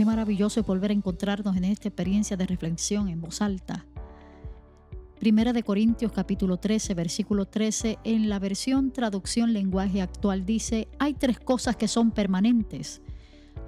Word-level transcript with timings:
Qué 0.00 0.06
maravilloso 0.06 0.60
es 0.60 0.66
volver 0.66 0.92
a 0.92 0.94
encontrarnos 0.94 1.58
en 1.58 1.64
esta 1.64 1.88
experiencia 1.88 2.34
de 2.34 2.46
reflexión 2.46 3.10
en 3.10 3.20
voz 3.20 3.42
alta. 3.42 3.84
Primera 5.18 5.52
de 5.52 5.62
Corintios 5.62 6.10
capítulo 6.10 6.56
13, 6.56 6.94
versículo 6.94 7.44
13, 7.44 7.98
en 8.04 8.30
la 8.30 8.38
versión 8.38 8.92
traducción 8.92 9.52
lenguaje 9.52 10.00
actual 10.00 10.46
dice, 10.46 10.88
hay 10.98 11.12
tres 11.12 11.38
cosas 11.38 11.76
que 11.76 11.86
son 11.86 12.12
permanentes. 12.12 13.02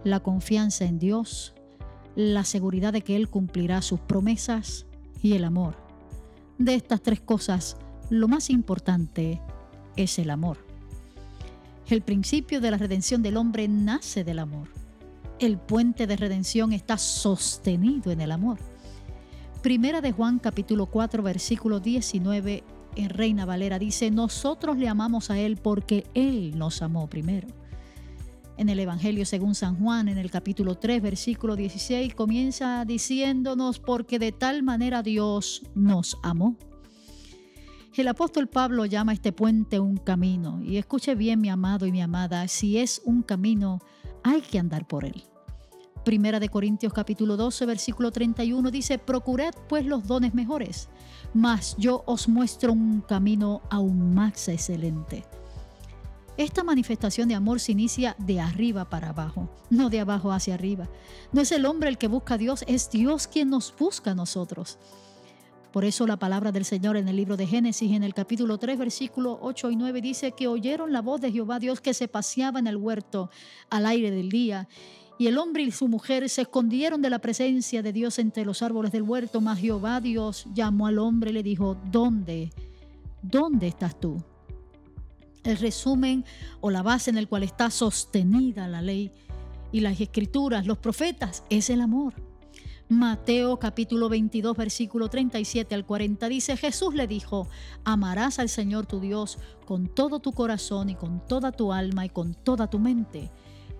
La 0.05 0.21
confianza 0.21 0.87
en 0.87 0.99
Dios, 0.99 1.53
la 2.17 2.45
seguridad 2.45 2.95
de 2.95 3.03
que 3.03 3.15
Él 3.15 3.29
cumplirá 3.29 3.83
sus 3.83 4.01
promesas 4.01 4.87
y 5.23 5.35
el 5.35 5.45
amor. 5.45 5.77
De 6.57 6.75
estas 6.75 7.03
tres 7.03 7.21
cosas, 7.21 7.77
lo 8.09 8.27
más 8.27 8.49
importante 8.49 9.43
es 9.97 10.19
el 10.19 10.31
amor. 10.31 10.57
El 11.91 12.01
principio 12.01 12.63
de 12.63 12.71
la 12.71 12.79
redención 12.79 13.21
del 13.21 13.37
hombre 13.37 13.69
nace 13.69 14.25
del 14.25 14.39
amor. 14.39 14.82
El 15.43 15.59
puente 15.59 16.07
de 16.07 16.15
redención 16.15 16.73
está 16.73 16.97
sostenido 16.97 18.13
en 18.13 18.21
el 18.21 18.31
amor. 18.31 18.61
Primera 19.61 20.01
de 20.01 20.13
Juan 20.13 20.39
capítulo 20.39 20.87
4 20.87 21.21
versículo 21.21 21.81
19 21.81 22.63
en 22.95 23.09
Reina 23.09 23.45
Valera 23.45 23.81
dice, 23.81 24.13
nosotros 24.13 24.77
le 24.77 24.87
amamos 24.87 25.31
a 25.31 25.39
Él 25.41 25.57
porque 25.57 26.07
Él 26.15 26.57
nos 26.57 26.81
amó 26.81 27.09
primero. 27.09 27.49
En 28.57 28.69
el 28.69 28.79
Evangelio 28.79 29.27
según 29.27 29.57
San 29.57 29.75
Juan, 29.81 30.07
en 30.07 30.17
el 30.17 30.31
capítulo 30.31 30.77
3, 30.77 31.03
versículo 31.03 31.57
16, 31.57 32.15
comienza 32.15 32.85
diciéndonos, 32.85 33.81
porque 33.81 34.21
de 34.21 34.31
tal 34.31 34.63
manera 34.63 35.03
Dios 35.03 35.65
nos 35.75 36.19
amó. 36.23 36.55
El 37.97 38.07
apóstol 38.07 38.47
Pablo 38.47 38.87
llama 38.87 39.11
a 39.11 39.15
este 39.17 39.33
puente 39.33 39.81
un 39.81 39.97
camino, 39.97 40.63
y 40.63 40.77
escuche 40.77 41.17
bien 41.17 41.41
mi 41.41 41.49
amado 41.49 41.85
y 41.85 41.91
mi 41.91 42.01
amada, 42.01 42.47
si 42.47 42.79
es 42.79 43.03
un 43.05 43.23
camino, 43.23 43.81
hay 44.23 44.41
que 44.41 44.61
andar 44.61 44.87
por 44.87 45.05
él. 45.05 45.25
Primera 46.05 46.41
de 46.41 46.49
Corintios 46.49 46.93
capítulo 46.93 47.37
12 47.37 47.65
versículo 47.65 48.11
31 48.11 48.73
dice, 48.73 48.99
procurad 48.99 49.55
pues 49.69 49.87
los 49.87 50.05
dones 50.05 50.35
mejores, 50.35 50.89
mas 51.33 51.77
yo 51.79 52.03
os 52.07 52.29
muestro 52.29 52.73
un 52.73 53.03
camino 53.03 53.63
aún 53.71 54.13
más 54.13 54.49
excelente. 54.49 55.25
Esta 56.37 56.65
manifestación 56.65 57.29
de 57.29 57.37
amor 57.37 57.61
se 57.61 57.71
inicia 57.71 58.17
de 58.19 58.41
arriba 58.41 58.91
para 58.91 59.11
abajo, 59.11 59.49
no 59.71 59.91
de 59.91 60.01
abajo 60.01 60.33
hacia 60.33 60.55
arriba. 60.55 60.89
No 61.31 61.41
es 61.41 61.53
el 61.53 61.67
hombre 61.67 61.89
el 61.89 61.99
que 61.99 62.09
busca 62.09 62.35
a 62.35 62.39
Dios, 62.39 62.65
es 62.67 62.91
Dios 62.91 63.29
quien 63.29 63.51
nos 63.51 63.73
busca 63.79 64.11
a 64.11 64.15
nosotros. 64.17 64.79
Por 65.73 65.85
eso 65.85 66.07
la 66.07 66.19
palabra 66.19 66.51
del 66.51 66.65
Señor 66.65 66.97
en 66.97 67.07
el 67.09 67.17
libro 67.17 67.37
de 67.37 67.47
Génesis, 67.47 67.93
en 67.93 68.03
el 68.03 68.13
capítulo 68.13 68.59
3, 68.59 68.77
versículo 68.77 69.39
8 69.41 69.71
y 69.71 69.77
9, 69.77 70.01
dice 70.03 70.33
que 70.33 70.49
oyeron 70.49 70.93
la 70.93 71.01
voz 71.01 71.21
de 71.21 71.31
Jehová 71.31 71.61
Dios 71.61 71.81
que 71.81 71.95
se 71.95 72.09
paseaba 72.09 72.59
en 72.59 72.67
el 72.67 72.77
huerto 72.77 73.31
al 73.71 73.87
aire 73.87 74.11
del 74.11 74.29
día 74.29 74.69
y 75.23 75.29
el 75.29 75.39
hombre 75.39 75.63
y 75.63 75.71
su 75.71 75.87
mujer 75.87 76.29
se 76.29 76.43
escondieron 76.43 77.01
de 77.01 77.09
la 77.09 77.21
presencia 77.21 77.81
de 77.81 77.93
Dios 77.93 78.19
entre 78.19 78.45
los 78.45 78.61
árboles 78.61 78.91
del 78.91 79.03
huerto, 79.03 79.41
mas 79.41 79.61
Jehová 79.61 80.01
Dios 80.01 80.47
llamó 80.53 80.89
al 80.89 80.99
hombre 80.99 81.31
y 81.31 81.33
le 81.33 81.45
dijo, 81.45 81.77
¿dónde? 81.93 82.51
¿Dónde 83.23 83.69
estás 83.69 84.01
tú? 84.01 84.21
El 85.45 85.59
resumen 85.59 86.25
o 86.61 86.73
la 86.73 86.83
base 86.83 87.11
en 87.11 87.19
el 87.19 87.29
cual 87.29 87.45
está 87.45 87.71
sostenida 87.71 88.67
la 88.67 88.83
ley 88.83 89.13
y 89.71 89.79
las 89.79 90.01
escrituras, 90.01 90.67
los 90.67 90.79
profetas, 90.79 91.45
es 91.51 91.71
el 91.71 91.83
amor. 91.83 92.15
Mateo 92.89 93.61
capítulo 93.61 94.09
22 94.09 94.57
versículo 94.57 95.09
37 95.09 95.73
al 95.73 95.87
40 95.87 96.29
dice, 96.31 96.57
Jesús 96.57 96.97
le 96.97 97.07
dijo, 97.07 97.47
amarás 97.85 98.41
al 98.41 98.49
Señor 98.49 98.87
tu 98.87 98.99
Dios 98.99 99.39
con 99.67 99.87
todo 99.87 100.19
tu 100.19 100.33
corazón 100.33 100.91
y 100.91 100.97
con 100.97 101.25
toda 101.29 101.53
tu 101.53 101.73
alma 101.73 102.05
y 102.07 102.09
con 102.09 102.35
toda 102.35 102.69
tu 102.69 102.81
mente 102.81 103.31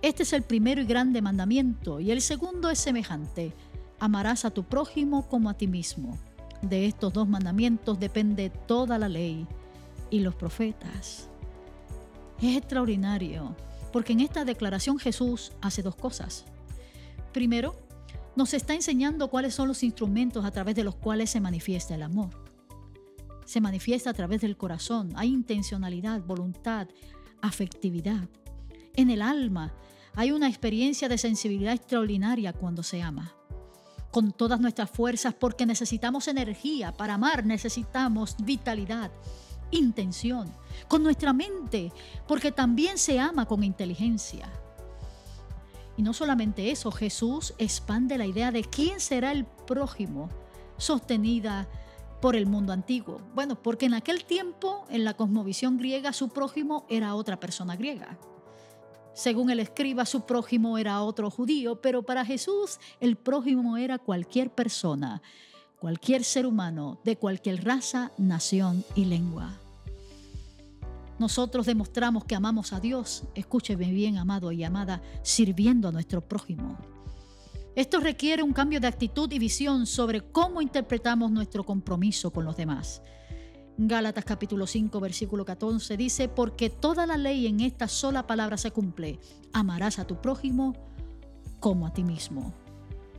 este 0.03 0.23
es 0.23 0.33
el 0.33 0.43
primero 0.43 0.81
y 0.81 0.85
grande 0.85 1.21
mandamiento, 1.21 2.01
y 2.01 2.11
el 2.11 2.19
segundo 2.19 2.69
es 2.69 2.77
semejante. 2.77 3.53
Amarás 3.99 4.43
a 4.43 4.51
tu 4.51 4.65
prójimo 4.65 5.29
como 5.29 5.49
a 5.49 5.53
ti 5.53 5.65
mismo. 5.65 6.17
De 6.61 6.87
estos 6.87 7.13
dos 7.13 7.25
mandamientos 7.25 7.97
depende 8.01 8.49
toda 8.49 8.97
la 8.97 9.07
ley 9.07 9.47
y 10.09 10.19
los 10.19 10.35
profetas. 10.35 11.29
Es 12.41 12.57
extraordinario, 12.57 13.55
porque 13.93 14.11
en 14.11 14.19
esta 14.19 14.43
declaración 14.43 14.99
Jesús 14.99 15.53
hace 15.61 15.81
dos 15.81 15.95
cosas. 15.95 16.43
Primero, 17.31 17.73
nos 18.35 18.53
está 18.53 18.73
enseñando 18.73 19.29
cuáles 19.29 19.55
son 19.55 19.69
los 19.69 19.83
instrumentos 19.83 20.43
a 20.43 20.51
través 20.51 20.75
de 20.75 20.83
los 20.83 20.95
cuales 20.95 21.29
se 21.29 21.39
manifiesta 21.39 21.95
el 21.95 22.01
amor. 22.01 22.29
Se 23.45 23.61
manifiesta 23.61 24.09
a 24.09 24.13
través 24.13 24.41
del 24.41 24.57
corazón, 24.57 25.13
hay 25.15 25.29
intencionalidad, 25.29 26.21
voluntad, 26.23 26.89
afectividad. 27.41 28.27
En 28.95 29.09
el 29.09 29.21
alma 29.21 29.73
hay 30.15 30.31
una 30.31 30.47
experiencia 30.47 31.09
de 31.09 31.17
sensibilidad 31.17 31.73
extraordinaria 31.73 32.53
cuando 32.53 32.83
se 32.83 33.01
ama. 33.01 33.35
Con 34.11 34.31
todas 34.31 34.59
nuestras 34.59 34.91
fuerzas, 34.91 35.33
porque 35.33 35.65
necesitamos 35.65 36.27
energía. 36.27 36.91
Para 36.91 37.15
amar 37.15 37.45
necesitamos 37.45 38.35
vitalidad, 38.43 39.11
intención. 39.71 40.53
Con 40.87 41.01
nuestra 41.01 41.33
mente, 41.33 41.91
porque 42.27 42.51
también 42.51 42.97
se 42.97 43.19
ama 43.19 43.47
con 43.47 43.63
inteligencia. 43.63 44.47
Y 45.97 46.03
no 46.03 46.13
solamente 46.13 46.71
eso, 46.71 46.91
Jesús 46.91 47.53
expande 47.57 48.17
la 48.17 48.25
idea 48.25 48.51
de 48.51 48.63
quién 48.63 48.99
será 48.99 49.31
el 49.31 49.45
prójimo, 49.45 50.29
sostenida 50.77 51.67
por 52.21 52.35
el 52.35 52.45
mundo 52.45 52.71
antiguo. 52.71 53.19
Bueno, 53.35 53.61
porque 53.61 53.87
en 53.87 53.95
aquel 53.95 54.25
tiempo, 54.25 54.85
en 54.89 55.03
la 55.03 55.15
cosmovisión 55.15 55.77
griega, 55.77 56.13
su 56.13 56.29
prójimo 56.29 56.85
era 56.87 57.15
otra 57.15 57.39
persona 57.39 57.75
griega. 57.75 58.17
Según 59.13 59.51
el 59.51 59.59
escriba, 59.59 60.05
su 60.05 60.25
prójimo 60.25 60.77
era 60.77 61.01
otro 61.03 61.29
judío, 61.29 61.81
pero 61.81 62.03
para 62.03 62.25
Jesús 62.25 62.79
el 62.99 63.15
prójimo 63.15 63.77
era 63.77 63.99
cualquier 63.99 64.49
persona, 64.49 65.21
cualquier 65.79 66.23
ser 66.23 66.45
humano, 66.45 66.99
de 67.03 67.15
cualquier 67.17 67.63
raza, 67.63 68.11
nación 68.17 68.83
y 68.95 69.05
lengua. 69.05 69.59
Nosotros 71.19 71.67
demostramos 71.67 72.25
que 72.25 72.35
amamos 72.35 72.73
a 72.73 72.79
Dios, 72.79 73.23
escúcheme 73.35 73.91
bien, 73.91 74.17
amado 74.17 74.51
y 74.51 74.63
amada, 74.63 75.01
sirviendo 75.21 75.87
a 75.87 75.91
nuestro 75.91 76.21
prójimo. 76.21 76.77
Esto 77.75 77.99
requiere 77.99 78.43
un 78.43 78.53
cambio 78.53 78.79
de 78.79 78.87
actitud 78.87 79.31
y 79.31 79.39
visión 79.39 79.85
sobre 79.85 80.21
cómo 80.21 80.61
interpretamos 80.61 81.31
nuestro 81.31 81.63
compromiso 81.63 82.31
con 82.31 82.45
los 82.45 82.57
demás. 82.57 83.01
Gálatas 83.77 84.23
capítulo 84.23 84.67
5 84.67 84.99
versículo 84.99 85.45
14 85.45 85.97
dice, 85.97 86.27
porque 86.27 86.69
toda 86.69 87.07
la 87.07 87.17
ley 87.17 87.47
en 87.47 87.59
esta 87.59 87.87
sola 87.87 88.27
palabra 88.27 88.57
se 88.57 88.69
cumple, 88.69 89.19
amarás 89.51 89.97
a 89.97 90.05
tu 90.05 90.21
prójimo 90.21 90.75
como 91.59 91.87
a 91.87 91.93
ti 91.93 92.03
mismo. 92.03 92.53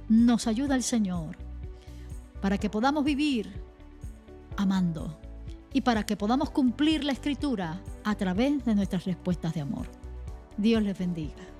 Nos 0.08 0.46
ayuda 0.46 0.76
el 0.76 0.84
Señor 0.84 1.36
para 2.40 2.58
que 2.58 2.70
podamos 2.70 3.04
vivir 3.04 3.52
amando 4.56 5.18
y 5.72 5.80
para 5.80 6.06
que 6.06 6.16
podamos 6.16 6.50
cumplir 6.50 7.02
la 7.02 7.12
escritura 7.12 7.82
a 8.04 8.14
través 8.14 8.64
de 8.64 8.76
nuestras 8.76 9.06
respuestas 9.06 9.54
de 9.54 9.62
amor. 9.62 9.88
Dios 10.56 10.82
les 10.84 10.96
bendiga. 10.96 11.53